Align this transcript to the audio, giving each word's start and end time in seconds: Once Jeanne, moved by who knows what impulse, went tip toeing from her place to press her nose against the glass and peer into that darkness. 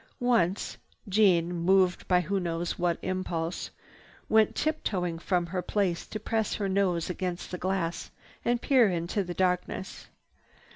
Once 0.19 0.79
Jeanne, 1.07 1.53
moved 1.53 2.07
by 2.07 2.21
who 2.21 2.39
knows 2.39 2.79
what 2.79 2.97
impulse, 3.03 3.69
went 4.27 4.55
tip 4.55 4.83
toeing 4.83 5.19
from 5.21 5.45
her 5.45 5.61
place 5.61 6.07
to 6.07 6.19
press 6.19 6.55
her 6.55 6.67
nose 6.67 7.07
against 7.07 7.51
the 7.51 7.57
glass 7.59 8.09
and 8.43 8.63
peer 8.63 8.89
into 8.89 9.23
that 9.23 9.37
darkness. 9.37 10.07